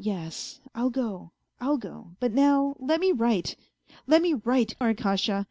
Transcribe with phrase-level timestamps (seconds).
[0.00, 2.16] "Yes, I'll go, I'll go.
[2.20, 3.54] But now let me write,
[4.06, 5.46] let me write, AT kasha.